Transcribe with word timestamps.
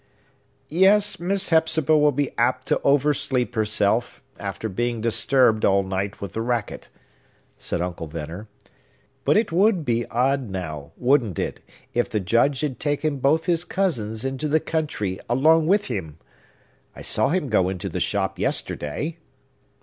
"Yes, 0.67 1.19
Miss 1.19 1.49
Hepzibah 1.49 1.95
will 1.95 2.11
be 2.11 2.31
apt 2.35 2.67
to 2.69 2.81
over 2.81 3.13
sleep 3.13 3.53
herself, 3.53 4.19
after 4.39 4.67
being 4.67 4.99
disturbed, 4.99 5.63
all 5.63 5.83
night, 5.83 6.19
with 6.19 6.33
the 6.33 6.41
racket," 6.41 6.89
said 7.59 7.81
Uncle 7.83 8.07
Venner. 8.07 8.47
"But 9.25 9.37
it 9.37 9.51
would 9.51 9.85
be 9.85 10.07
odd, 10.07 10.49
now, 10.49 10.91
wouldn't 10.97 11.37
it, 11.37 11.59
if 11.93 12.09
the 12.09 12.19
Judge 12.19 12.61
had 12.61 12.79
taken 12.79 13.17
both 13.19 13.45
his 13.45 13.63
cousins 13.63 14.25
into 14.25 14.47
the 14.47 14.59
country 14.59 15.19
along 15.29 15.67
with 15.67 15.85
him? 15.85 16.17
I 16.95 17.03
saw 17.03 17.29
him 17.29 17.47
go 17.47 17.69
into 17.69 17.87
the 17.87 17.99
shop 17.99 18.39
yesterday." 18.39 19.19